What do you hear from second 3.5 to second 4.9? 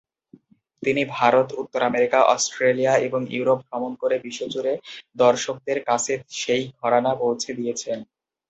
ভ্রমণ করে বিশ্বজুড়ে